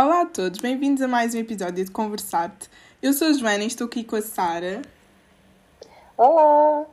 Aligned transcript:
Olá 0.00 0.20
a 0.20 0.26
todos, 0.26 0.60
bem-vindos 0.60 1.02
a 1.02 1.08
mais 1.08 1.34
um 1.34 1.38
episódio 1.38 1.84
de 1.84 1.90
Conversar-te. 1.90 2.70
Eu 3.02 3.12
sou 3.12 3.26
a 3.26 3.32
Joana 3.32 3.64
e 3.64 3.66
estou 3.66 3.88
aqui 3.88 4.04
com 4.04 4.14
a 4.14 4.22
Sara. 4.22 4.80
Olá! 6.16 6.86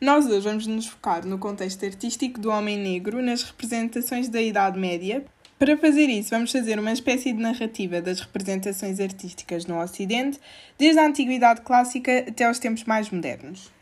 Nós 0.00 0.26
hoje 0.26 0.40
vamos 0.40 0.66
nos 0.66 0.88
focar 0.88 1.24
no 1.24 1.38
contexto 1.38 1.86
artístico 1.86 2.40
do 2.40 2.50
homem 2.50 2.76
negro 2.76 3.22
nas 3.22 3.44
representações 3.44 4.28
da 4.28 4.42
Idade 4.42 4.76
Média. 4.76 5.24
Para 5.56 5.76
fazer 5.76 6.06
isso, 6.06 6.30
vamos 6.30 6.50
fazer 6.50 6.80
uma 6.80 6.90
espécie 6.90 7.32
de 7.32 7.40
narrativa 7.40 8.00
das 8.00 8.18
representações 8.18 8.98
artísticas 8.98 9.64
no 9.64 9.80
Ocidente, 9.80 10.40
desde 10.76 10.98
a 10.98 11.06
Antiguidade 11.06 11.60
Clássica 11.60 12.24
até 12.28 12.44
aos 12.44 12.58
tempos 12.58 12.82
mais 12.82 13.08
modernos. 13.08 13.72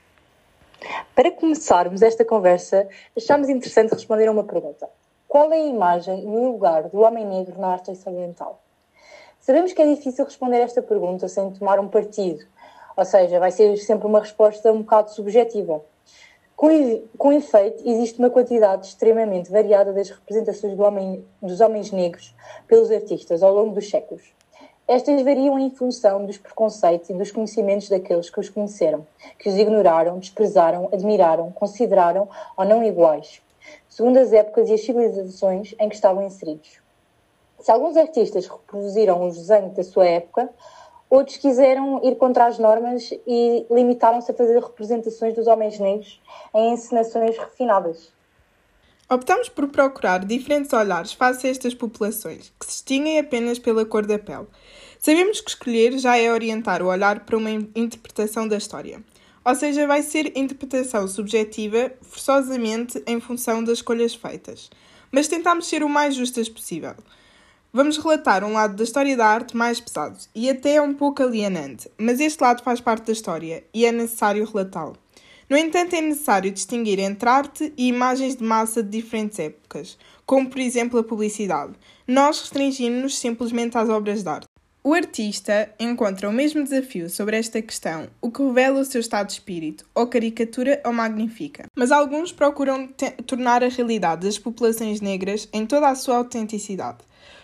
Para 1.14 1.30
começarmos 1.30 2.02
esta 2.02 2.27
conversa, 2.27 2.86
achamos 3.16 3.48
interessante 3.48 3.95
responder 3.95 4.29
a 4.29 4.32
uma 4.32 4.45
pergunta. 4.45 4.86
Qual 5.27 5.50
é 5.50 5.56
a 5.56 5.66
imagem 5.66 6.24
e 6.24 6.27
o 6.27 6.52
lugar 6.52 6.90
do 6.90 7.00
homem 7.00 7.27
negro 7.27 7.58
na 7.58 7.68
arte 7.68 7.90
ocidental? 7.90 8.65
Sabemos 9.46 9.72
que 9.72 9.80
é 9.80 9.94
difícil 9.94 10.24
responder 10.24 10.59
esta 10.59 10.82
pergunta 10.82 11.28
sem 11.28 11.52
tomar 11.52 11.78
um 11.78 11.86
partido, 11.86 12.45
ou 12.96 13.05
seja, 13.05 13.38
vai 13.38 13.52
ser 13.52 13.77
sempre 13.77 14.05
uma 14.05 14.19
resposta 14.19 14.72
um 14.72 14.80
bocado 14.80 15.12
subjetiva. 15.12 15.84
Com, 16.56 16.69
com 17.16 17.32
efeito, 17.32 17.88
existe 17.88 18.19
uma 18.19 18.28
quantidade 18.28 18.88
extremamente 18.88 19.48
variada 19.48 19.92
das 19.92 20.10
representações 20.10 20.77
do 20.77 20.82
homem, 20.82 21.24
dos 21.41 21.60
homens 21.60 21.92
negros 21.92 22.34
pelos 22.66 22.91
artistas 22.91 23.41
ao 23.41 23.55
longo 23.55 23.72
dos 23.72 23.88
séculos. 23.88 24.34
Estas 24.88 25.22
variam 25.22 25.56
em 25.60 25.70
função 25.70 26.27
dos 26.27 26.38
preconceitos 26.38 27.08
e 27.10 27.14
dos 27.14 27.30
conhecimentos 27.30 27.88
daqueles 27.88 28.28
que 28.28 28.41
os 28.41 28.48
conheceram, 28.48 29.06
que 29.38 29.48
os 29.48 29.56
ignoraram, 29.56 30.19
desprezaram, 30.19 30.88
admiraram, 30.92 31.52
consideraram 31.52 32.28
ou 32.56 32.64
não 32.64 32.83
iguais, 32.83 33.41
segundo 33.88 34.16
as 34.16 34.33
épocas 34.33 34.69
e 34.69 34.72
as 34.72 34.80
civilizações 34.80 35.72
em 35.78 35.88
que 35.88 35.94
estavam 35.94 36.24
inseridos. 36.24 36.84
Se 37.60 37.70
alguns 37.70 37.96
artistas 37.96 38.46
reproduziram 38.46 39.27
os 39.27 39.37
desenhos 39.37 39.74
da 39.74 39.83
sua 39.83 40.06
época, 40.06 40.48
outros 41.09 41.37
quiseram 41.37 42.01
ir 42.05 42.16
contra 42.16 42.47
as 42.47 42.58
normas 42.58 43.11
e 43.27 43.67
limitaram-se 43.70 44.30
a 44.30 44.34
fazer 44.34 44.61
representações 44.61 45.34
dos 45.34 45.47
homens 45.47 45.78
negros 45.78 46.20
em 46.55 46.72
encenações 46.72 47.36
refinadas. 47.39 48.12
Optamos 49.08 49.48
por 49.48 49.69
procurar 49.69 50.25
diferentes 50.25 50.72
olhares 50.72 51.12
face 51.12 51.47
a 51.47 51.50
estas 51.50 51.75
populações, 51.75 52.53
que 52.58 52.67
se 52.67 52.72
distinguem 52.72 53.20
apenas 53.20 53.56
pela 53.56 53.84
cor 53.84 54.05
da 54.05 54.19
pele. 54.19 54.48
Sabemos 54.98 55.41
que 55.41 55.50
escolher 55.50 55.97
já 55.97 56.19
é 56.19 56.33
orientar 56.33 56.83
o 56.83 56.89
olhar 56.89 57.25
para 57.25 57.36
uma 57.36 57.50
interpretação 57.50 58.48
da 58.48 58.56
história. 58.56 59.00
Ou 59.45 59.55
seja, 59.55 59.86
vai 59.86 60.02
ser 60.02 60.36
interpretação 60.36 61.06
subjetiva, 61.06 61.92
forçosamente 62.02 63.00
em 63.06 63.20
função 63.20 63.62
das 63.62 63.78
escolhas 63.78 64.12
feitas. 64.12 64.69
Mas 65.12 65.28
tentamos 65.28 65.69
ser 65.69 65.84
o 65.84 65.89
mais 65.89 66.17
justas 66.17 66.48
possível. 66.48 66.97
Vamos 67.72 67.98
relatar 67.98 68.42
um 68.45 68.53
lado 68.53 68.75
da 68.75 68.84
história 68.84 69.17
da 69.17 69.27
arte 69.27 69.56
mais 69.56 69.81
pesado 69.81 70.19
e 70.34 70.48
até 70.48 70.81
um 70.81 70.95
pouco 70.95 71.22
alienante, 71.22 71.91
mas 71.98 72.20
este 72.20 72.42
lado 72.42 72.62
faz 72.62 72.81
parte 72.81 73.06
da 73.06 73.12
história 73.12 73.64
e 73.75 73.84
é 73.84 73.92
necessário 73.92 74.47
relatá-lo. 74.47 74.97
No 75.48 75.56
entanto, 75.56 75.95
é 75.95 76.00
necessário 76.00 76.50
distinguir 76.50 76.98
entre 76.98 77.28
arte 77.28 77.73
e 77.77 77.89
imagens 77.89 78.34
de 78.34 78.42
massa 78.42 78.83
de 78.83 78.91
diferentes 78.91 79.39
épocas, 79.39 79.97
como 80.25 80.48
por 80.48 80.58
exemplo 80.58 80.98
a 80.98 81.05
publicidade. 81.05 81.75
Nós 82.06 82.41
restringimos-nos 82.41 83.19
simplesmente 83.19 83.78
às 83.78 83.89
obras 83.89 84.23
de 84.23 84.28
arte. 84.28 84.47
O 84.83 84.95
artista 84.95 85.69
encontra 85.80 86.28
o 86.28 86.33
mesmo 86.33 86.62
desafio 86.62 87.11
sobre 87.11 87.36
esta 87.36 87.61
questão, 87.61 88.08
o 88.20 88.30
que 88.30 88.41
revela 88.41 88.80
o 88.80 88.84
seu 88.84 89.01
estado 89.01 89.27
de 89.27 89.33
espírito, 89.33 89.84
ou 89.92 90.06
caricatura 90.06 90.80
ou 90.84 90.92
magnifica. 90.92 91.67
Mas 91.75 91.91
alguns 91.91 92.30
procuram 92.30 92.89
tornar 93.27 93.64
a 93.64 93.69
realidade 93.69 94.25
das 94.25 94.39
populações 94.39 95.01
negras 95.01 95.48
em 95.53 95.67
toda 95.67 95.89
a 95.89 95.95
sua 95.97 96.19
autenticidade. 96.19 96.98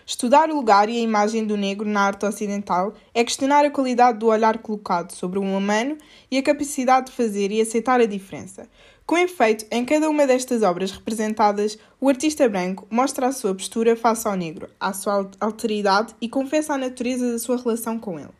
Estudar 0.04 0.50
o 0.50 0.56
lugar 0.56 0.88
e 0.88 0.96
a 0.98 1.00
imagem 1.00 1.46
do 1.46 1.56
negro 1.56 1.88
na 1.88 2.02
arte 2.02 2.26
ocidental 2.26 2.92
é 3.14 3.22
questionar 3.22 3.64
a 3.64 3.70
qualidade 3.70 4.18
do 4.18 4.26
olhar 4.26 4.58
colocado 4.58 5.12
sobre 5.12 5.38
um 5.38 5.56
humano 5.56 5.96
e 6.30 6.38
a 6.38 6.42
capacidade 6.42 7.06
de 7.06 7.12
fazer 7.12 7.52
e 7.52 7.60
aceitar 7.60 8.00
a 8.00 8.06
diferença. 8.06 8.68
Com 9.06 9.16
efeito, 9.16 9.64
em 9.70 9.84
cada 9.84 10.08
uma 10.10 10.26
destas 10.26 10.62
obras 10.62 10.90
representadas, 10.90 11.78
o 12.00 12.08
artista 12.08 12.48
branco 12.48 12.86
mostra 12.90 13.28
a 13.28 13.32
sua 13.32 13.54
postura 13.54 13.94
face 13.94 14.26
ao 14.26 14.34
negro, 14.34 14.68
a 14.80 14.92
sua 14.92 15.30
alteridade 15.40 16.14
e 16.20 16.28
confessa 16.28 16.74
a 16.74 16.78
natureza 16.78 17.30
da 17.30 17.38
sua 17.38 17.56
relação 17.56 17.98
com 17.98 18.18
ele. 18.18 18.30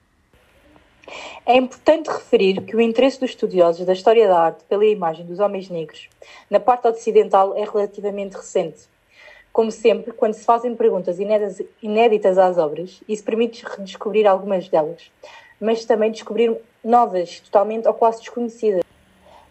É 1.45 1.57
importante 1.57 2.09
referir 2.09 2.63
que 2.63 2.77
o 2.77 2.81
interesse 2.81 3.21
dos 3.21 3.31
estudiosos 3.31 3.85
da 3.85 3.93
história 3.93 4.27
da 4.29 4.41
arte 4.41 4.65
pela 4.69 4.87
imagem 4.87 5.27
dos 5.27 5.41
homens 5.41 5.69
negros 5.69 6.09
na 6.49 6.61
parte 6.61 6.87
ocidental 6.87 7.57
é 7.57 7.65
relativamente 7.65 8.37
recente 8.37 8.92
como 9.53 9.71
sempre, 9.71 10.13
quando 10.13 10.35
se 10.35 10.45
fazem 10.45 10.75
perguntas 10.75 11.19
inéditas 11.83 12.39
às 12.39 12.57
obras, 12.57 13.03
isso 13.07 13.23
permite 13.23 13.65
redescobrir 13.65 14.27
algumas 14.27 14.69
delas, 14.69 15.11
mas 15.61 15.85
também 15.85 16.11
descobrir 16.11 16.57
novas, 16.83 17.41
totalmente 17.41 17.87
ou 17.87 17.95
quase 17.95 18.21
desconhecidas. 18.21 18.83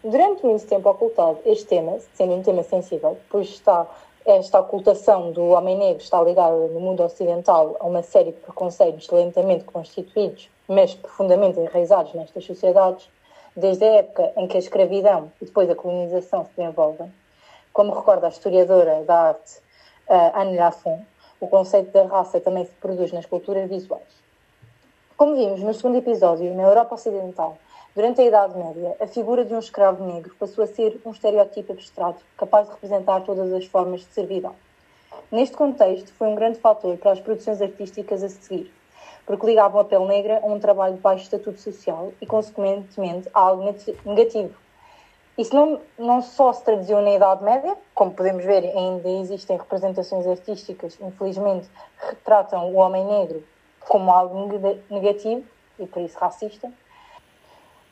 Durante 0.02 0.44
muito 0.44 0.66
tempo 0.66 0.88
ocultado, 0.90 1.38
este 1.46 1.66
tema, 1.66 1.98
sendo 2.14 2.34
um 2.34 2.42
tema 2.42 2.64
sensível, 2.64 3.16
pois 3.30 3.48
está 3.48 3.86
esta 4.24 4.60
ocultação 4.60 5.32
do 5.32 5.46
homem 5.48 5.76
negro 5.76 6.00
está 6.00 6.22
ligada 6.22 6.54
no 6.68 6.78
mundo 6.78 7.02
ocidental 7.02 7.76
a 7.80 7.86
uma 7.86 8.02
série 8.02 8.30
de 8.30 8.38
preconceitos 8.38 9.10
lentamente 9.10 9.64
constituídos, 9.64 10.48
mas 10.68 10.94
profundamente 10.94 11.58
enraizados 11.58 12.14
nestas 12.14 12.44
sociedades, 12.44 13.08
desde 13.56 13.84
a 13.84 13.94
época 13.94 14.32
em 14.36 14.46
que 14.46 14.56
a 14.56 14.60
escravidão 14.60 15.32
e 15.40 15.44
depois 15.44 15.68
a 15.68 15.74
colonização 15.74 16.44
se 16.44 16.52
desenvolvem. 16.56 17.12
Como 17.72 17.92
recorda 17.92 18.26
a 18.26 18.30
historiadora 18.30 19.02
da 19.02 19.14
arte 19.14 19.60
uh, 20.12 20.38
Anne 20.38 20.56
Lafon, 20.56 21.02
o 21.40 21.48
conceito 21.48 21.90
da 21.90 22.04
raça 22.04 22.38
também 22.38 22.66
se 22.66 22.72
produz 22.72 23.10
nas 23.12 23.24
culturas 23.24 23.68
visuais. 23.68 24.22
Como 25.16 25.34
vimos 25.34 25.62
no 25.62 25.72
segundo 25.72 25.96
episódio, 25.96 26.54
na 26.54 26.62
Europa 26.64 26.94
Ocidental, 26.94 27.56
durante 27.94 28.20
a 28.20 28.24
Idade 28.24 28.56
Média, 28.56 28.96
a 29.00 29.06
figura 29.06 29.44
de 29.44 29.54
um 29.54 29.58
escravo 29.58 30.04
negro 30.04 30.34
passou 30.38 30.64
a 30.64 30.66
ser 30.66 31.00
um 31.04 31.10
estereótipo 31.12 31.72
abstrato, 31.72 32.22
capaz 32.36 32.66
de 32.66 32.74
representar 32.74 33.22
todas 33.22 33.52
as 33.52 33.64
formas 33.66 34.00
de 34.00 34.06
servidão. 34.12 34.54
Neste 35.30 35.56
contexto, 35.56 36.12
foi 36.12 36.28
um 36.28 36.34
grande 36.34 36.58
fator 36.58 36.96
para 36.98 37.12
as 37.12 37.20
produções 37.20 37.62
artísticas 37.62 38.22
a 38.22 38.28
seguir, 38.28 38.72
porque 39.24 39.46
ligavam 39.46 39.80
a 39.80 39.84
pele 39.84 40.06
negra 40.06 40.40
a 40.42 40.46
um 40.46 40.58
trabalho 40.58 40.94
de 40.94 41.00
baixo 41.00 41.24
estatuto 41.24 41.60
social 41.60 42.12
e, 42.20 42.26
consequentemente, 42.26 43.28
a 43.32 43.40
algo 43.40 43.74
negativo, 44.04 44.54
isso 45.36 45.54
não, 45.54 45.80
não 45.98 46.20
só 46.20 46.52
se 46.52 46.62
traduziu 46.62 47.00
na 47.00 47.12
Idade 47.12 47.42
Média, 47.42 47.76
como 47.94 48.12
podemos 48.12 48.44
ver, 48.44 48.64
ainda 48.76 49.08
existem 49.08 49.56
representações 49.56 50.26
artísticas, 50.26 50.98
infelizmente, 51.00 51.68
que 51.68 52.06
retratam 52.06 52.70
o 52.70 52.76
homem 52.76 53.04
negro 53.04 53.42
como 53.80 54.10
algo 54.10 54.48
negativo 54.90 55.44
e 55.78 55.86
por 55.86 56.02
isso 56.02 56.18
racista. 56.18 56.70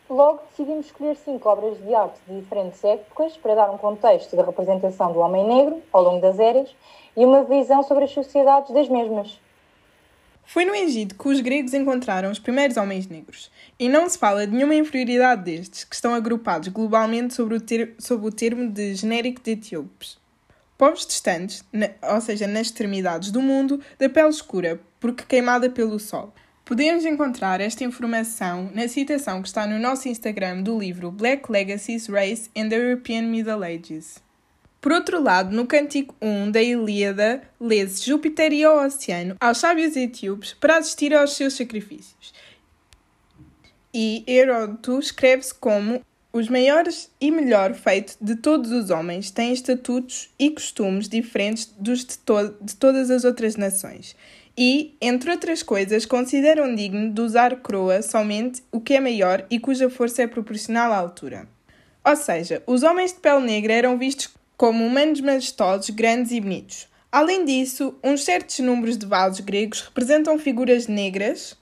Logo, 0.08 0.40
decidimos 0.50 0.86
escolher 0.86 1.16
cinco 1.16 1.48
obras 1.48 1.78
de 1.78 1.94
arte 1.94 2.20
de 2.26 2.40
diferentes 2.40 2.82
épocas 2.82 3.36
para 3.36 3.54
dar 3.54 3.70
um 3.70 3.78
contexto 3.78 4.36
da 4.36 4.42
representação 4.42 5.12
do 5.12 5.20
homem 5.20 5.46
negro 5.46 5.80
ao 5.92 6.02
longo 6.02 6.20
das 6.20 6.38
eras 6.38 6.74
e 7.16 7.24
uma 7.24 7.44
visão 7.44 7.82
sobre 7.82 8.04
as 8.04 8.10
sociedades 8.10 8.72
das 8.72 8.88
mesmas. 8.88 9.40
Foi 10.44 10.64
no 10.64 10.74
Egito 10.74 11.14
que 11.14 11.28
os 11.28 11.40
gregos 11.40 11.74
encontraram 11.74 12.30
os 12.30 12.38
primeiros 12.38 12.76
homens 12.76 13.06
negros, 13.06 13.50
e 13.78 13.88
não 13.88 14.08
se 14.08 14.18
fala 14.18 14.46
de 14.46 14.52
nenhuma 14.52 14.74
inferioridade 14.74 15.44
destes, 15.44 15.84
que 15.84 15.94
estão 15.94 16.12
agrupados 16.12 16.68
globalmente 16.68 17.34
sobre 17.34 17.56
o, 17.56 17.60
ter 17.60 17.94
sob 17.98 18.26
o 18.26 18.32
termo 18.32 18.68
de 18.68 18.94
genérico 18.94 19.40
de 19.40 19.52
etíopes. 19.52 20.18
Povos 20.76 21.06
distantes, 21.06 21.62
ou 22.02 22.20
seja, 22.20 22.46
nas 22.46 22.68
extremidades 22.68 23.30
do 23.30 23.42
mundo, 23.42 23.80
da 23.98 24.08
pele 24.08 24.28
escura, 24.28 24.80
porque 24.98 25.24
queimada 25.24 25.68
pelo 25.68 25.98
sol. 25.98 26.32
Podemos 26.64 27.04
encontrar 27.04 27.60
esta 27.60 27.82
informação 27.82 28.70
na 28.72 28.86
citação 28.86 29.42
que 29.42 29.48
está 29.48 29.66
no 29.66 29.78
nosso 29.78 30.08
Instagram 30.08 30.62
do 30.62 30.78
livro 30.78 31.10
Black 31.10 31.50
Legacies, 31.50 32.06
Race 32.06 32.48
and 32.56 32.68
the 32.68 32.76
European 32.76 33.22
Middle 33.22 33.64
Ages. 33.64 34.22
Por 34.80 34.92
outro 34.92 35.22
lado, 35.22 35.54
no 35.54 35.66
Cântico 35.66 36.14
1 36.22 36.50
da 36.50 36.62
Ilíada, 36.62 37.42
lê-se 37.60 38.06
Júpiter 38.06 38.50
e 38.52 38.64
ao 38.64 38.82
oceano 38.82 39.36
aos 39.38 39.58
sábios 39.58 39.94
etíopes 39.94 40.54
para 40.54 40.78
assistir 40.78 41.14
aos 41.14 41.34
seus 41.34 41.52
sacrifícios. 41.54 42.32
E 43.92 44.24
Heródoto 44.26 44.98
escreve-se 44.98 45.52
como 45.52 46.00
os 46.32 46.48
maiores 46.48 47.10
e 47.20 47.30
melhor 47.30 47.74
feito 47.74 48.16
de 48.20 48.36
todos 48.36 48.70
os 48.70 48.88
homens 48.88 49.30
têm 49.30 49.52
estatutos 49.52 50.30
e 50.38 50.48
costumes 50.48 51.08
diferentes 51.08 51.66
dos 51.78 52.04
de, 52.04 52.16
to 52.18 52.54
de 52.62 52.74
todas 52.76 53.10
as 53.10 53.24
outras 53.24 53.56
nações. 53.56 54.16
E, 54.56 54.96
entre 55.00 55.30
outras 55.30 55.62
coisas, 55.62 56.06
consideram 56.06 56.74
digno 56.74 57.12
de 57.12 57.20
usar 57.20 57.56
coroa 57.56 58.00
somente 58.00 58.62
o 58.72 58.80
que 58.80 58.94
é 58.94 59.00
maior 59.00 59.44
e 59.50 59.58
cuja 59.58 59.90
força 59.90 60.22
é 60.22 60.26
proporcional 60.26 60.90
à 60.92 60.96
altura. 60.96 61.46
Ou 62.04 62.16
seja, 62.16 62.62
os 62.66 62.82
homens 62.82 63.12
de 63.12 63.18
pele 63.18 63.40
negra 63.40 63.74
eram 63.74 63.98
vistos 63.98 64.28
como 64.60 64.84
humanos 64.84 65.22
majestosos, 65.22 65.88
grandes 65.88 66.32
e 66.32 66.38
bonitos. 66.38 66.86
Além 67.10 67.46
disso, 67.46 67.94
uns 68.04 68.24
certos 68.24 68.58
números 68.58 68.98
de 68.98 69.06
vasos 69.06 69.40
gregos 69.40 69.80
representam 69.80 70.38
figuras 70.38 70.86
negras 70.86 71.56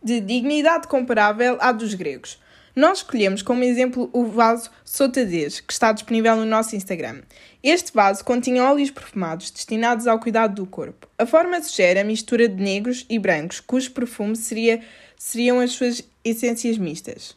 de 0.00 0.20
dignidade 0.20 0.86
comparável 0.86 1.58
à 1.60 1.72
dos 1.72 1.94
gregos. 1.94 2.38
Nós 2.76 2.98
escolhemos 2.98 3.42
como 3.42 3.64
exemplo 3.64 4.08
o 4.12 4.26
vaso 4.26 4.70
Sotadez, 4.84 5.58
que 5.58 5.72
está 5.72 5.90
disponível 5.90 6.36
no 6.36 6.44
nosso 6.44 6.76
Instagram. 6.76 7.22
Este 7.64 7.92
vaso 7.92 8.24
continha 8.24 8.62
óleos 8.62 8.92
perfumados 8.92 9.50
destinados 9.50 10.06
ao 10.06 10.20
cuidado 10.20 10.54
do 10.54 10.66
corpo. 10.66 11.08
A 11.18 11.26
forma 11.26 11.60
sugere 11.60 11.98
a 11.98 12.04
mistura 12.04 12.48
de 12.48 12.62
negros 12.62 13.04
e 13.10 13.18
brancos, 13.18 13.58
cujo 13.58 13.90
perfume 13.90 14.36
seria, 14.36 14.80
seriam 15.18 15.58
as 15.58 15.72
suas 15.72 16.00
essências 16.24 16.78
mistas. 16.78 17.36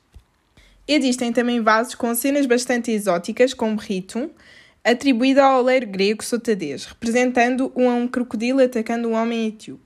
Existem 0.88 1.33
também 1.33 1.63
vasos 1.63 1.95
com 1.95 2.13
cenas 2.13 2.45
bastante 2.45 2.91
exóticas, 2.91 3.56
como 3.56 3.79
Ritum, 3.79 4.29
atribuído 4.89 5.39
ao 5.39 5.59
oleiro 5.59 5.86
grego 5.86 6.24
Sotadez, 6.24 6.86
representando 6.86 7.71
um, 7.75 8.07
crocodilo 8.07 8.62
atacando 8.62 9.07
um 9.07 9.13
homem 9.13 9.47
etíope. 9.47 9.83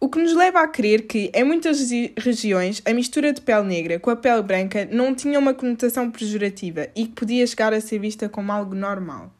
O 0.00 0.08
que 0.08 0.18
nos 0.18 0.34
leva 0.34 0.60
a 0.60 0.66
crer 0.66 1.06
que, 1.06 1.30
em 1.32 1.44
muitas 1.44 1.78
regiões, 2.18 2.82
a 2.84 2.92
mistura 2.92 3.32
de 3.32 3.40
pele 3.40 3.62
negra 3.62 4.00
com 4.00 4.10
a 4.10 4.16
pele 4.16 4.42
branca 4.42 4.88
não 4.90 5.14
tinha 5.14 5.38
uma 5.38 5.54
conotação 5.54 6.10
pejorativa 6.10 6.88
e 6.96 7.06
que 7.06 7.12
podia 7.12 7.46
chegar 7.46 7.72
a 7.72 7.80
ser 7.80 8.00
vista 8.00 8.28
como 8.28 8.50
algo 8.50 8.74
normal. 8.74 9.30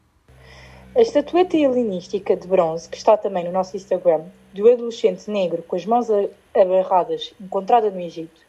A 0.94 1.02
estatueta 1.02 1.56
helenística 1.56 2.36
de 2.36 2.46
bronze, 2.46 2.88
que 2.88 2.96
está 2.96 3.16
também 3.16 3.44
no 3.44 3.50
nosso 3.50 3.76
Instagram, 3.76 4.20
do 4.54 4.70
adolescente 4.70 5.28
negro 5.28 5.64
com 5.66 5.74
as 5.74 5.84
mãos 5.84 6.06
agarradas, 6.54 7.34
encontrada 7.40 7.90
no 7.90 7.98
Egito, 7.98 8.40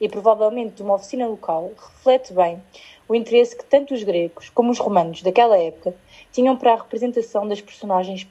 e 0.00 0.08
provavelmente 0.08 0.76
de 0.76 0.82
uma 0.82 0.94
oficina 0.94 1.26
local, 1.26 1.72
reflete 1.76 2.32
bem 2.32 2.62
o 3.08 3.14
interesse 3.14 3.56
que 3.56 3.64
tanto 3.64 3.94
os 3.94 4.02
gregos 4.02 4.50
como 4.50 4.70
os 4.70 4.78
romanos 4.78 5.22
daquela 5.22 5.56
época 5.56 5.94
tinham 6.30 6.56
para 6.56 6.74
a 6.74 6.76
representação 6.76 7.48
das 7.48 7.60
personagens 7.60 8.28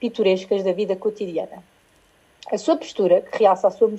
pitorescas 0.00 0.64
da 0.64 0.72
vida 0.72 0.96
cotidiana. 0.96 1.62
A 2.50 2.58
sua 2.58 2.76
postura, 2.76 3.22
que 3.22 3.38
realça 3.38 3.68
a 3.68 3.70
sua 3.70 3.90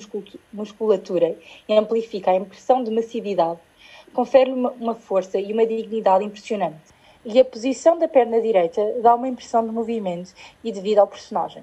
musculatura 0.52 1.36
e 1.68 1.74
amplifica 1.74 2.30
a 2.30 2.36
impressão 2.36 2.84
de 2.84 2.90
massividade, 2.90 3.58
confere-lhe 4.12 4.54
uma 4.54 4.94
força 4.94 5.38
e 5.38 5.52
uma 5.52 5.66
dignidade 5.66 6.24
impressionante. 6.24 6.96
E 7.24 7.38
a 7.38 7.44
posição 7.44 7.98
da 7.98 8.08
perna 8.08 8.40
direita 8.40 8.94
dá 9.02 9.14
uma 9.14 9.28
impressão 9.28 9.66
de 9.66 9.72
movimento 9.72 10.32
e 10.64 10.72
de 10.72 10.80
vida 10.80 11.00
ao 11.00 11.06
personagem. 11.06 11.62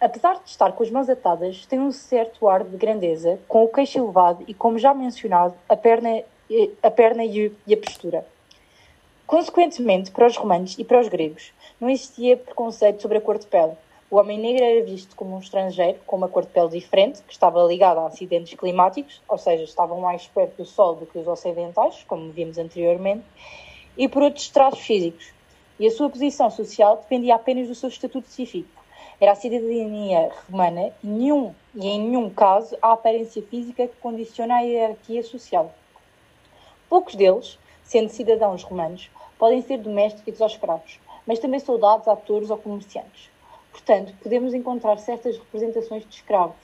Apesar 0.00 0.34
de 0.42 0.50
estar 0.50 0.72
com 0.72 0.82
as 0.82 0.90
mãos 0.90 1.08
atadas, 1.08 1.64
tem 1.66 1.78
um 1.78 1.92
certo 1.92 2.48
ar 2.48 2.64
de 2.64 2.76
grandeza, 2.76 3.38
com 3.46 3.62
o 3.62 3.68
queixo 3.68 3.98
elevado 3.98 4.42
e, 4.48 4.54
como 4.54 4.76
já 4.76 4.92
mencionado, 4.92 5.54
a 5.68 5.76
perna, 5.76 6.24
a 6.82 6.90
perna 6.90 7.24
e 7.24 7.52
a 7.72 7.76
postura. 7.76 8.26
Consequentemente, 9.26 10.10
para 10.10 10.26
os 10.26 10.36
romanos 10.36 10.78
e 10.78 10.84
para 10.84 11.00
os 11.00 11.08
gregos, 11.08 11.52
não 11.80 11.88
existia 11.88 12.36
preconceito 12.36 13.00
sobre 13.00 13.18
a 13.18 13.20
cor 13.20 13.38
de 13.38 13.46
pele. 13.46 13.72
O 14.10 14.16
homem 14.16 14.38
negro 14.38 14.62
era 14.62 14.84
visto 14.84 15.16
como 15.16 15.34
um 15.34 15.38
estrangeiro 15.38 15.98
com 16.06 16.16
uma 16.16 16.28
cor 16.28 16.44
de 16.44 16.50
pele 16.50 16.68
diferente, 16.68 17.22
que 17.22 17.32
estava 17.32 17.62
ligado 17.64 17.98
a 17.98 18.06
acidentes 18.06 18.52
climáticos, 18.54 19.22
ou 19.26 19.38
seja, 19.38 19.64
estavam 19.64 20.00
mais 20.00 20.26
perto 20.26 20.56
do 20.58 20.64
sol 20.64 20.96
do 20.96 21.06
que 21.06 21.18
os 21.18 21.26
ocidentais, 21.26 22.04
como 22.06 22.30
vimos 22.30 22.58
anteriormente, 22.58 23.24
e 23.96 24.08
por 24.08 24.22
outros 24.22 24.48
traços 24.50 24.80
físicos. 24.80 25.32
E 25.80 25.86
a 25.86 25.90
sua 25.90 26.10
posição 26.10 26.50
social 26.50 26.98
dependia 26.98 27.34
apenas 27.34 27.68
do 27.68 27.74
seu 27.74 27.88
estatuto 27.88 28.28
específico 28.28 28.82
era 29.22 29.32
a 29.32 29.36
cidadania 29.36 30.32
romana 30.50 30.92
nenhum, 31.00 31.54
e 31.76 31.86
em 31.86 32.00
nenhum 32.00 32.28
caso 32.28 32.76
a 32.82 32.90
aparência 32.90 33.40
física 33.40 33.86
que 33.86 33.94
condiciona 34.00 34.56
a 34.56 34.60
hierarquia 34.62 35.22
social. 35.22 35.72
Poucos 36.92 37.14
deles, 37.14 37.58
sendo 37.82 38.10
cidadãos 38.10 38.62
romanos, 38.62 39.10
podem 39.38 39.62
ser 39.62 39.78
domésticos 39.78 40.42
ou 40.42 40.46
escravos, 40.46 41.00
mas 41.26 41.38
também 41.38 41.58
soldados, 41.58 42.06
atores 42.06 42.50
ou 42.50 42.58
comerciantes. 42.58 43.30
Portanto, 43.70 44.12
podemos 44.22 44.52
encontrar 44.52 44.98
certas 44.98 45.38
representações 45.38 46.04
de 46.06 46.16
escravos, 46.16 46.60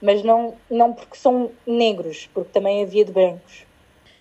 mas 0.00 0.22
não, 0.22 0.54
não 0.70 0.94
porque 0.94 1.18
são 1.18 1.50
negros, 1.66 2.26
porque 2.32 2.48
também 2.54 2.82
havia 2.82 3.04
de 3.04 3.12
brancos. 3.12 3.66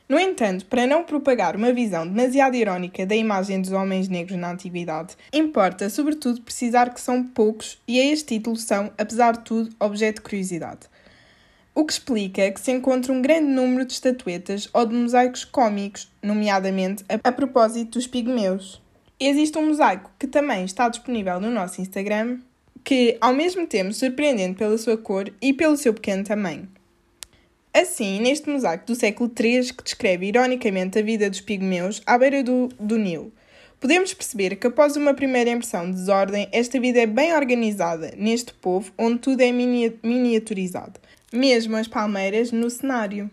No 0.09 0.19
entanto, 0.19 0.65
para 0.65 0.85
não 0.85 1.05
propagar 1.05 1.55
uma 1.55 1.71
visão 1.71 2.05
demasiado 2.05 2.57
irónica 2.57 3.05
da 3.05 3.15
imagem 3.15 3.61
dos 3.61 3.71
homens 3.71 4.09
negros 4.09 4.37
na 4.37 4.51
antiguidade, 4.51 5.15
importa, 5.31 5.89
sobretudo, 5.89 6.41
precisar 6.41 6.93
que 6.93 6.99
são 6.99 7.23
poucos 7.23 7.81
e 7.87 7.97
a 7.97 8.03
este 8.03 8.35
título 8.35 8.57
são, 8.57 8.91
apesar 8.97 9.37
de 9.37 9.45
tudo, 9.45 9.73
objeto 9.79 10.15
de 10.17 10.23
curiosidade. 10.23 10.89
O 11.77 11.83
que 11.83 11.91
explica 11.91 12.49
que 12.51 12.61
se 12.61 12.71
encontra 12.71 13.11
um 13.11 13.21
grande 13.21 13.51
número 13.51 13.85
de 13.85 13.91
estatuetas 13.91 14.69
ou 14.73 14.85
de 14.85 14.95
mosaicos 14.95 15.43
cômicos, 15.43 16.09
nomeadamente 16.23 17.03
a, 17.09 17.27
a 17.27 17.31
propósito 17.33 17.99
dos 17.99 18.07
pigmeus. 18.07 18.81
Existe 19.19 19.57
um 19.57 19.67
mosaico 19.67 20.09
que 20.17 20.25
também 20.25 20.63
está 20.63 20.87
disponível 20.87 21.37
no 21.41 21.51
nosso 21.51 21.81
Instagram, 21.81 22.39
que, 22.81 23.17
ao 23.19 23.33
mesmo 23.33 23.67
tempo, 23.67 23.91
surpreendente 23.91 24.57
pela 24.57 24.77
sua 24.77 24.97
cor 24.97 25.29
e 25.41 25.51
pelo 25.51 25.75
seu 25.75 25.93
pequeno 25.93 26.23
tamanho. 26.23 26.65
Assim, 27.73 28.21
neste 28.21 28.49
mosaico 28.49 28.85
do 28.85 28.95
século 28.95 29.29
III, 29.37 29.73
que 29.73 29.83
descreve 29.83 30.27
ironicamente 30.27 30.97
a 30.97 31.01
vida 31.01 31.29
dos 31.29 31.41
pigmeus 31.41 32.01
à 32.05 32.17
beira 32.17 32.41
do, 32.41 32.69
do 32.79 32.97
Nilo, 32.97 33.33
podemos 33.81 34.13
perceber 34.13 34.55
que 34.55 34.67
após 34.67 34.95
uma 34.95 35.13
primeira 35.13 35.49
impressão 35.49 35.91
de 35.91 35.97
desordem, 35.97 36.47
esta 36.53 36.79
vida 36.79 37.01
é 37.01 37.05
bem 37.05 37.35
organizada 37.35 38.13
neste 38.15 38.53
povo 38.53 38.93
onde 38.97 39.19
tudo 39.19 39.41
é 39.41 39.51
miniaturizado, 39.51 41.01
mesmo 41.31 41.75
as 41.75 41.87
palmeiras 41.87 42.51
no 42.51 42.69
cenário. 42.69 43.29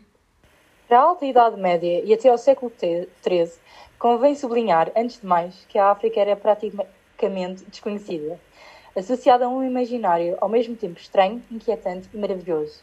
Da 0.89 1.01
alta 1.01 1.25
Idade 1.25 1.61
Média 1.61 2.03
e 2.05 2.13
até 2.13 2.29
ao 2.29 2.39
século 2.39 2.73
XIII, 2.79 3.53
convém 3.99 4.35
sublinhar, 4.35 4.91
antes 4.97 5.21
de 5.21 5.27
mais, 5.27 5.65
que 5.69 5.79
a 5.79 5.91
África 5.91 6.21
era 6.21 6.37
praticamente 6.37 7.65
desconhecida, 7.65 8.39
associada 8.97 9.47
a 9.47 9.49
um 9.49 9.65
imaginário 9.65 10.37
ao 10.41 10.49
mesmo 10.49 10.77
tempo 10.77 10.99
estranho, 10.99 11.43
inquietante 11.51 12.09
e 12.13 12.19
maravilhoso. 12.19 12.83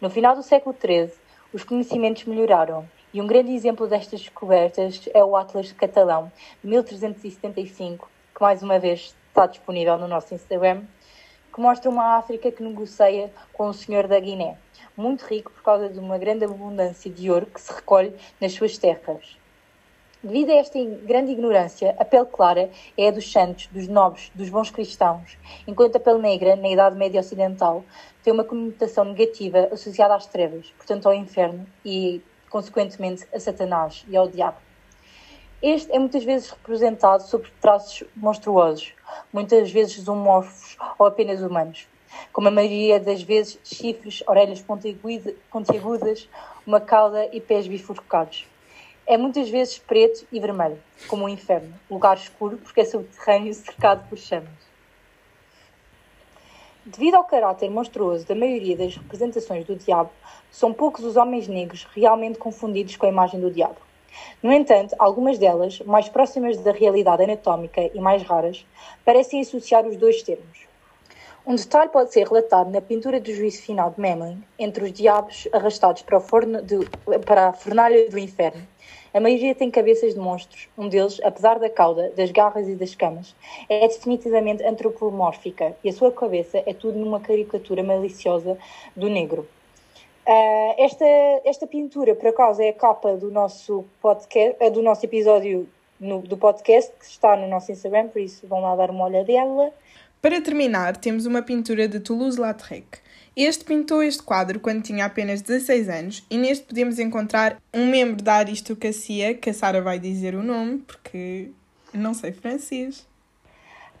No 0.00 0.08
final 0.08 0.34
do 0.34 0.42
século 0.42 0.74
XIII, 0.80 1.12
os 1.52 1.64
conhecimentos 1.64 2.24
melhoraram 2.24 2.88
e 3.12 3.20
um 3.20 3.26
grande 3.26 3.52
exemplo 3.52 3.86
destas 3.86 4.20
descobertas 4.20 5.06
é 5.12 5.22
o 5.22 5.36
Atlas 5.36 5.66
de 5.66 5.74
Catalão, 5.74 6.32
de 6.62 6.70
1375, 6.70 8.08
que 8.34 8.40
mais 8.40 8.62
uma 8.62 8.78
vez 8.78 9.14
está 9.28 9.46
disponível 9.46 9.98
no 9.98 10.08
nosso 10.08 10.34
Instagram, 10.34 10.82
que 11.52 11.60
mostra 11.60 11.90
uma 11.90 12.16
África 12.16 12.50
que 12.50 12.62
negocia 12.62 13.30
com 13.52 13.68
o 13.68 13.74
senhor 13.74 14.08
da 14.08 14.18
Guiné, 14.18 14.56
muito 14.96 15.24
rico 15.26 15.50
por 15.52 15.62
causa 15.62 15.88
de 15.88 15.98
uma 15.98 16.16
grande 16.16 16.44
abundância 16.44 17.10
de 17.10 17.30
ouro 17.30 17.46
que 17.46 17.60
se 17.60 17.72
recolhe 17.72 18.14
nas 18.40 18.52
suas 18.52 18.78
terras. 18.78 19.36
Devido 20.22 20.50
a 20.50 20.54
esta 20.54 20.78
grande 21.04 21.32
ignorância, 21.32 21.96
a 21.98 22.04
pele 22.04 22.26
clara 22.26 22.70
é 22.96 23.08
a 23.08 23.10
dos 23.10 23.30
santos, 23.30 23.66
dos 23.66 23.88
nobres, 23.88 24.30
dos 24.34 24.48
bons 24.48 24.70
cristãos, 24.70 25.36
enquanto 25.66 25.96
a 25.96 26.00
pele 26.00 26.20
negra, 26.20 26.54
na 26.54 26.68
Idade 26.68 26.96
Média 26.96 27.20
Ocidental, 27.20 27.84
tem 28.22 28.32
uma 28.32 28.44
conotação 28.44 29.04
negativa 29.04 29.68
associada 29.72 30.14
às 30.14 30.26
trevas, 30.26 30.72
portanto 30.76 31.06
ao 31.06 31.14
inferno 31.14 31.66
e, 31.84 32.22
consequentemente, 32.48 33.26
a 33.34 33.40
Satanás 33.40 34.04
e 34.08 34.16
ao 34.16 34.28
diabo. 34.28 34.58
Este 35.62 35.92
é 35.92 35.98
muitas 36.00 36.24
vezes 36.24 36.50
representado 36.50 37.22
sob 37.22 37.48
traços 37.60 38.02
monstruosos, 38.16 38.94
muitas 39.32 39.70
vezes 39.70 40.02
zoomorfos 40.02 40.76
ou 40.98 41.06
apenas 41.06 41.40
humanos, 41.40 41.86
como 42.32 42.48
a 42.48 42.50
maioria 42.50 42.98
das 42.98 43.22
vezes 43.22 43.60
chifres, 43.62 44.24
orelhas 44.26 44.60
pontiagudas, 44.60 46.28
uma 46.66 46.80
cauda 46.80 47.28
e 47.32 47.40
pés 47.40 47.68
bifurcados. 47.68 48.44
É 49.06 49.16
muitas 49.16 49.48
vezes 49.48 49.78
preto 49.78 50.26
e 50.32 50.40
vermelho, 50.40 50.82
como 51.06 51.26
o 51.26 51.28
inferno, 51.28 51.72
lugar 51.88 52.16
escuro 52.16 52.56
porque 52.56 52.80
é 52.80 52.84
subterrâneo 52.84 53.54
cercado 53.54 54.08
por 54.08 54.18
chamas. 54.18 54.50
Devido 56.84 57.14
ao 57.14 57.24
caráter 57.24 57.70
monstruoso 57.70 58.26
da 58.26 58.34
maioria 58.34 58.76
das 58.76 58.96
representações 58.96 59.64
do 59.64 59.76
diabo, 59.76 60.10
são 60.50 60.72
poucos 60.72 61.04
os 61.04 61.16
homens 61.16 61.46
negros 61.46 61.86
realmente 61.94 62.36
confundidos 62.36 62.96
com 62.96 63.06
a 63.06 63.10
imagem 63.10 63.38
do 63.38 63.48
diabo. 63.48 63.91
No 64.42 64.52
entanto, 64.52 64.94
algumas 64.98 65.38
delas, 65.38 65.80
mais 65.80 66.08
próximas 66.08 66.56
da 66.58 66.72
realidade 66.72 67.22
anatómica 67.22 67.90
e 67.94 68.00
mais 68.00 68.22
raras, 68.22 68.66
parecem 69.04 69.40
associar 69.40 69.86
os 69.86 69.96
dois 69.96 70.22
termos. 70.22 70.66
Um 71.46 71.56
detalhe 71.56 71.90
pode 71.90 72.12
ser 72.12 72.26
relatado 72.26 72.70
na 72.70 72.80
pintura 72.80 73.20
do 73.20 73.34
juízo 73.34 73.62
final 73.62 73.90
de 73.90 74.00
Memling, 74.00 74.42
entre 74.58 74.84
os 74.84 74.92
diabos 74.92 75.48
arrastados 75.52 76.02
para, 76.02 76.20
de, 76.62 76.78
para 77.24 77.48
a 77.48 77.52
fornalha 77.52 78.08
do 78.08 78.18
inferno, 78.18 78.64
a 79.14 79.20
maioria 79.20 79.54
tem 79.54 79.70
cabeças 79.70 80.14
de 80.14 80.20
monstros. 80.20 80.68
Um 80.76 80.88
deles, 80.88 81.20
apesar 81.22 81.58
da 81.58 81.68
cauda, 81.68 82.10
das 82.16 82.30
garras 82.30 82.66
e 82.66 82.74
das 82.74 82.94
camas, 82.94 83.36
é 83.68 83.86
definitivamente 83.86 84.64
antropomórfica 84.64 85.76
e 85.84 85.90
a 85.90 85.92
sua 85.92 86.10
cabeça 86.10 86.62
é 86.64 86.72
tudo 86.72 86.98
numa 86.98 87.20
caricatura 87.20 87.82
maliciosa 87.82 88.56
do 88.96 89.10
negro. 89.10 89.46
Uh, 90.26 90.74
esta, 90.78 91.04
esta 91.44 91.66
pintura, 91.66 92.14
por 92.14 92.28
acaso, 92.28 92.62
é 92.62 92.68
a 92.68 92.72
capa 92.72 93.16
do 93.16 93.30
nosso, 93.30 93.84
podcast, 94.00 94.56
uh, 94.62 94.70
do 94.70 94.80
nosso 94.80 95.04
episódio 95.04 95.68
no, 95.98 96.20
do 96.20 96.36
podcast, 96.36 96.92
que 96.98 97.04
está 97.04 97.36
no 97.36 97.48
nosso 97.48 97.72
Instagram, 97.72 98.08
por 98.08 98.20
isso 98.20 98.46
vão 98.46 98.60
lá 98.60 98.76
dar 98.76 98.90
uma 98.90 99.04
olhadela. 99.04 99.72
Para 100.20 100.40
terminar, 100.40 100.96
temos 100.96 101.26
uma 101.26 101.42
pintura 101.42 101.88
de 101.88 101.98
Toulouse-Lautrec. 101.98 103.00
Este 103.34 103.64
pintou 103.64 104.02
este 104.02 104.22
quadro 104.22 104.60
quando 104.60 104.82
tinha 104.82 105.06
apenas 105.06 105.40
16 105.40 105.88
anos 105.88 106.26
e 106.30 106.36
neste 106.36 106.66
podemos 106.66 106.98
encontrar 106.98 107.56
um 107.72 107.86
membro 107.86 108.22
da 108.22 108.34
aristocracia, 108.34 109.34
que 109.34 109.50
a 109.50 109.54
Sara 109.54 109.80
vai 109.80 109.98
dizer 109.98 110.34
o 110.34 110.42
nome, 110.42 110.78
porque 110.78 111.50
não 111.94 112.12
sei 112.12 112.30
francês. 112.30 113.08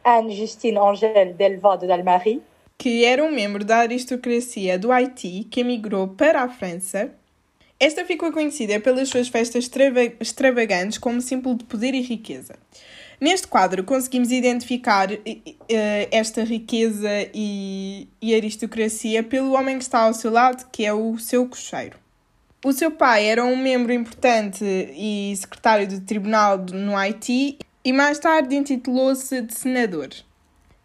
Anne-Justine 0.04 0.78
Angèle 0.78 1.32
Delvade 1.32 1.86
d'Almarie. 1.86 2.42
Que 2.82 3.04
era 3.04 3.22
um 3.22 3.30
membro 3.30 3.64
da 3.64 3.76
aristocracia 3.76 4.76
do 4.76 4.90
Haiti 4.90 5.46
que 5.48 5.60
emigrou 5.60 6.08
para 6.08 6.42
a 6.42 6.48
França. 6.48 7.12
Esta 7.78 8.04
ficou 8.04 8.32
conhecida 8.32 8.80
pelas 8.80 9.08
suas 9.08 9.28
festas 9.28 9.70
extravagantes 10.18 10.98
como 10.98 11.20
símbolo 11.20 11.58
de 11.58 11.62
poder 11.62 11.94
e 11.94 12.00
riqueza. 12.00 12.56
Neste 13.20 13.46
quadro 13.46 13.84
conseguimos 13.84 14.32
identificar 14.32 15.12
uh, 15.12 15.18
esta 16.10 16.42
riqueza 16.42 17.08
e, 17.32 18.08
e 18.20 18.34
aristocracia 18.34 19.22
pelo 19.22 19.52
homem 19.52 19.78
que 19.78 19.84
está 19.84 20.00
ao 20.00 20.12
seu 20.12 20.32
lado, 20.32 20.68
que 20.72 20.84
é 20.84 20.92
o 20.92 21.16
seu 21.18 21.46
cocheiro. 21.46 21.96
O 22.64 22.72
seu 22.72 22.90
pai 22.90 23.26
era 23.26 23.44
um 23.44 23.56
membro 23.56 23.92
importante 23.92 24.64
e 24.64 25.32
secretário 25.36 25.86
do 25.86 26.00
tribunal 26.00 26.58
no 26.58 26.96
Haiti 26.96 27.58
e 27.84 27.92
mais 27.92 28.18
tarde 28.18 28.56
intitulou-se 28.56 29.40
de 29.40 29.54
senador. 29.54 30.08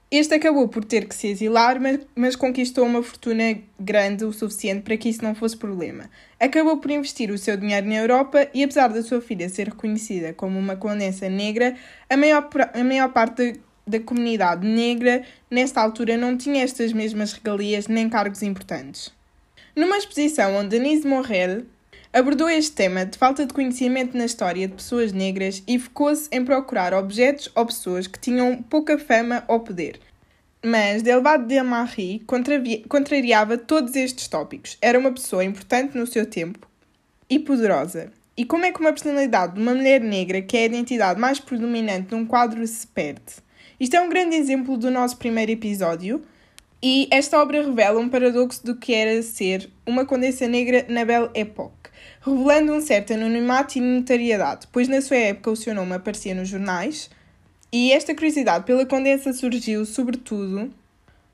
Este 0.10 0.36
acabou 0.36 0.70
por 0.70 0.86
ter 0.86 1.06
que 1.06 1.14
se 1.14 1.28
exilar, 1.28 1.82
mas, 1.82 2.00
mas, 2.16 2.36
conquistou 2.36 2.86
uma 2.86 3.04
fortuna 3.04 3.60
grande 3.78 4.24
o 4.24 4.32
suficiente 4.32 4.82
para 4.82 4.96
que 4.96 5.10
isso 5.10 5.22
não 5.22 5.36
fosse 5.36 5.58
problema. 5.58 6.10
Acabou 6.40 6.78
por 6.78 6.90
investir 6.92 7.30
o 7.30 7.38
seu 7.38 7.58
dinheiro 7.58 7.86
na 7.86 7.96
Europa 7.96 8.48
e, 8.54 8.64
apesar 8.64 8.88
da 8.88 9.04
sua 9.04 9.20
filha 9.20 9.50
ser 9.50 9.68
reconhecida 9.68 10.32
como 10.32 10.58
uma 10.58 10.78
condessa 10.78 11.28
negra, 11.28 11.76
a 12.10 12.16
maior, 12.16 12.48
a 12.74 12.84
maior 12.86 13.12
parte 13.12 13.52
da, 13.52 13.60
da 13.86 14.00
comunidade 14.00 14.66
negra 14.66 15.24
nesta 15.52 15.82
altura 15.82 16.16
não 16.16 16.38
tinha 16.38 16.64
estas 16.64 16.94
mesmas 16.94 17.34
regalias 17.34 17.88
nem 17.88 18.08
cargos 18.08 18.42
importantes. 18.42 19.12
Numa 19.76 19.98
exposição 19.98 20.56
onde 20.56 20.70
Denise 20.70 21.06
Morel 21.06 21.66
abordou 22.14 22.50
este 22.50 22.72
tema 22.72 23.06
de 23.06 23.18
falta 23.18 23.46
de 23.46 23.54
conhecimento 23.54 24.18
na 24.18 24.26
história 24.26 24.68
de 24.68 24.74
pessoas 24.74 25.12
negras 25.12 25.64
e 25.68 25.78
focou-se 25.78 26.28
em 26.32 26.44
procurar 26.44 26.94
objetos 26.94 27.50
ou 27.56 27.66
pessoas 27.66 28.08
que 28.08 28.20
tinham 28.20 28.62
pouca 28.64 28.98
fama 28.98 29.44
ou 29.48 29.60
poder. 29.60 30.00
Mas 30.66 31.02
Delvade 31.02 31.46
de 31.46 31.62
Marie 31.62 32.26
contrariava 32.88 33.58
todos 33.58 33.96
estes 33.96 34.28
tópicos. 34.28 34.78
Era 34.82 34.98
uma 34.98 35.12
pessoa 35.12 35.44
importante 35.44 35.98
no 35.98 36.08
seu 36.08 36.26
tempo 36.26 36.68
e 37.30 37.38
poderosa. 37.38 38.12
E 38.36 38.46
como 38.46 38.66
é 38.66 38.72
que 38.72 38.80
uma 38.80 38.92
personalidade 38.92 39.56
de 39.56 39.62
uma 39.62 39.74
mulher 39.74 40.02
negra, 40.02 40.42
que 40.42 40.58
é 40.58 40.62
a 40.62 40.66
identidade 40.66 41.20
mais 41.20 41.40
predominante 41.40 42.12
num 42.12 42.26
quadro, 42.26 42.66
se 42.68 42.86
perde? 42.88 43.36
Isto 43.80 43.96
é 43.96 44.02
um 44.02 44.10
grande 44.10 44.36
exemplo 44.36 44.78
do 44.78 44.90
nosso 44.90 45.18
primeiro 45.18 45.52
episódio, 45.52 46.22
e 46.82 47.08
esta 47.12 47.42
obra 47.42 47.64
revela 47.64 48.00
um 48.00 48.10
paradoxo 48.10 48.64
do 48.64 48.76
que 48.76 48.94
era 48.94 49.22
ser 49.24 49.70
uma 49.86 50.06
condessa 50.06 50.48
negra 50.48 50.86
na 50.88 51.04
Belle 51.04 51.30
Époque 51.34 51.77
revelando 52.28 52.74
um 52.74 52.82
certo 52.82 53.14
anonimato 53.14 53.78
e 53.78 53.82
notariedade, 53.82 54.68
pois 54.72 54.88
na 54.88 55.02
sua 55.02 55.18
época 55.18 55.52
o 55.52 55.56
seu 55.56 55.74
nome 55.74 55.94
aparecia 55.94 56.36
nos 56.36 56.50
jornais, 56.50 57.10
e 57.72 57.92
esta 57.92 58.14
curiosidade 58.14 58.66
pela 58.66 58.86
condensa 58.86 59.34
surgiu, 59.34 59.86
sobretudo, 59.86 60.72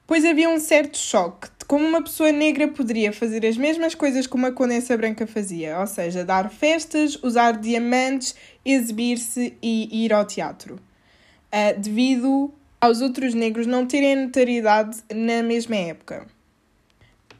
pois 0.08 0.26
havia 0.26 0.50
um 0.50 0.60
certo 0.60 0.98
choque 0.98 1.48
de 1.60 1.66
como 1.66 1.86
uma 1.86 2.02
pessoa 2.02 2.32
negra 2.32 2.68
poderia 2.68 3.14
fazer 3.14 3.46
as 3.46 3.58
mesmas 3.58 3.96
coisas 3.96 4.28
que 4.28 4.36
uma 4.36 4.52
condensa 4.52 4.98
branca 4.98 5.26
fazia, 5.26 5.80
ou 5.80 5.88
seja, 5.88 6.26
dar 6.26 6.50
festas, 6.50 7.18
usar 7.24 7.58
diamantes, 7.58 8.36
exibir-se 8.66 9.54
e 9.62 10.06
ir 10.06 10.12
ao 10.12 10.26
teatro, 10.26 10.76
uh, 10.76 11.80
devido 11.80 12.54
aos 12.82 13.02
outros 13.02 13.34
negros 13.34 13.66
não 13.66 13.86
terem 13.86 14.16
notoriedade 14.16 14.98
na 15.14 15.42
mesma 15.42 15.76
época. 15.76 16.28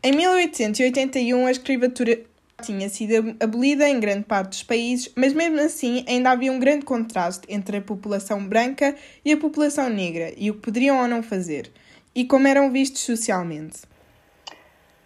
Em 0.02 0.12
1881, 0.12 1.46
a 1.46 1.52
escrivatura 1.52 2.20
tinha 2.62 2.88
sido 2.90 3.36
abolida 3.40 3.88
em 3.90 4.00
grande 4.00 4.26
parte 4.26 4.50
dos 4.50 4.64
países, 4.64 5.12
mas 5.16 5.34
mesmo 5.34 5.60
assim 5.60 6.06
ainda 6.08 6.32
havia 6.32 6.52
um 6.52 6.60
grande 6.60 6.86
contraste 6.86 7.46
entre 7.50 7.78
a 7.78 7.82
população 7.82 8.46
branca 8.46 8.96
e 9.26 9.32
a 9.32 9.38
população 9.38 9.90
negra 9.90 10.34
e 10.38 10.52
o 10.52 10.56
que 10.56 10.62
poderiam 10.62 11.02
ou 11.02 11.08
não 11.08 11.24
fazer, 11.24 11.72
e 12.14 12.26
como 12.26 12.48
eram 12.48 12.72
vistos 12.72 13.02
socialmente. 13.02 13.82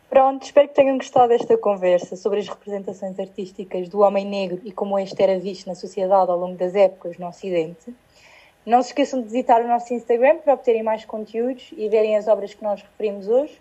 Pronto, 0.09 0.43
espero 0.43 0.69
que 0.69 0.75
tenham 0.75 0.97
gostado 0.97 1.29
desta 1.29 1.57
conversa 1.57 2.15
sobre 2.15 2.39
as 2.39 2.47
representações 2.47 3.19
artísticas 3.19 3.89
do 3.89 3.99
homem 3.99 4.25
negro 4.25 4.61
e 4.63 4.71
como 4.71 4.97
este 4.97 5.21
era 5.21 5.37
visto 5.37 5.67
na 5.67 5.75
sociedade 5.75 6.31
ao 6.31 6.37
longo 6.37 6.55
das 6.55 6.75
épocas 6.75 7.17
no 7.17 7.27
Ocidente. 7.27 7.93
Não 8.65 8.81
se 8.81 8.89
esqueçam 8.89 9.21
de 9.21 9.27
visitar 9.27 9.61
o 9.61 9.67
nosso 9.67 9.93
Instagram 9.93 10.37
para 10.37 10.53
obterem 10.53 10.83
mais 10.83 11.03
conteúdos 11.05 11.71
e 11.75 11.87
verem 11.89 12.15
as 12.15 12.27
obras 12.27 12.53
que 12.53 12.63
nós 12.63 12.81
referimos 12.81 13.27
hoje. 13.27 13.59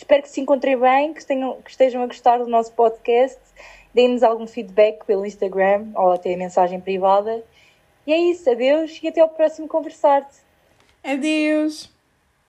Espero 0.00 0.22
que 0.22 0.30
se 0.30 0.40
encontrem 0.40 0.78
bem, 0.78 1.12
que, 1.12 1.24
tenham, 1.26 1.60
que 1.60 1.70
estejam 1.70 2.02
a 2.02 2.06
gostar 2.06 2.38
do 2.38 2.46
nosso 2.46 2.72
podcast. 2.72 3.38
Deem-nos 3.92 4.22
algum 4.22 4.46
feedback 4.46 5.04
pelo 5.04 5.26
Instagram 5.26 5.88
ou 5.94 6.12
até 6.12 6.34
mensagem 6.36 6.80
privada. 6.80 7.44
E 8.06 8.12
é 8.14 8.16
isso, 8.16 8.48
adeus 8.48 8.98
e 9.02 9.08
até 9.08 9.20
ao 9.20 9.28
próximo 9.28 9.68
conversar-te. 9.68 10.38
Adeus! 11.04 11.99